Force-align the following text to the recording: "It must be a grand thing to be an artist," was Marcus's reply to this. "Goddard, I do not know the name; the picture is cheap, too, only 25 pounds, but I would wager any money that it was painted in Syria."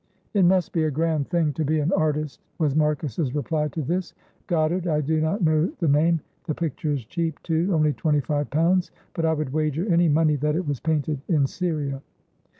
"It 0.33 0.45
must 0.45 0.71
be 0.73 0.83
a 0.85 0.89
grand 0.89 1.27
thing 1.29 1.53
to 1.53 1.63
be 1.63 1.79
an 1.79 1.91
artist," 1.93 2.41
was 2.57 2.75
Marcus's 2.75 3.35
reply 3.35 3.67
to 3.67 3.83
this. 3.83 4.15
"Goddard, 4.47 4.87
I 4.87 4.99
do 4.99 5.21
not 5.21 5.43
know 5.43 5.67
the 5.79 5.87
name; 5.87 6.21
the 6.45 6.55
picture 6.55 6.91
is 6.93 7.05
cheap, 7.05 7.37
too, 7.43 7.69
only 7.71 7.93
25 7.93 8.49
pounds, 8.49 8.89
but 9.13 9.25
I 9.25 9.33
would 9.33 9.53
wager 9.53 9.85
any 9.93 10.09
money 10.09 10.37
that 10.37 10.55
it 10.55 10.65
was 10.67 10.79
painted 10.79 11.21
in 11.27 11.45
Syria." 11.45 12.01